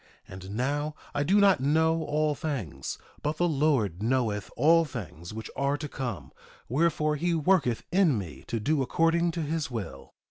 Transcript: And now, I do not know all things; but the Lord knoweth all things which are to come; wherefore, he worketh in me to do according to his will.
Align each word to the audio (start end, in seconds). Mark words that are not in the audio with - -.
And 0.27 0.55
now, 0.57 0.95
I 1.13 1.21
do 1.21 1.39
not 1.39 1.59
know 1.59 2.01
all 2.03 2.33
things; 2.33 2.97
but 3.21 3.37
the 3.37 3.47
Lord 3.47 4.01
knoweth 4.01 4.49
all 4.57 4.83
things 4.83 5.31
which 5.31 5.47
are 5.55 5.77
to 5.77 5.87
come; 5.87 6.31
wherefore, 6.67 7.17
he 7.17 7.35
worketh 7.35 7.83
in 7.91 8.17
me 8.17 8.43
to 8.47 8.59
do 8.59 8.81
according 8.81 9.29
to 9.33 9.43
his 9.43 9.69
will. 9.69 10.15